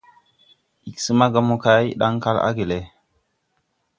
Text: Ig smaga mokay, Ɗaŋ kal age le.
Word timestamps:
Ig 0.89 0.97
smaga 1.03 1.39
mokay, 1.47 1.85
Ɗaŋ 1.99 2.13
kal 2.23 2.37
age 2.47 2.65
le. 2.71 2.77